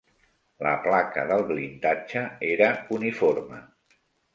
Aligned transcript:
La 0.67 0.71
placa 0.85 1.27
del 1.33 1.45
blindatge 1.53 2.27
era 2.51 2.75
uniforme. 3.01 3.67